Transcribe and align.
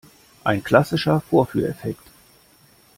Ein 0.43 0.63
klassischer 0.63 1.19
Vorführeffekt! 1.21 2.07